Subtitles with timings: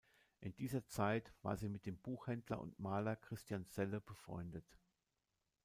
[0.39, 4.65] In dieser Zeit war sie mit dem Buchhändler und Maler Christian Selle befreundet.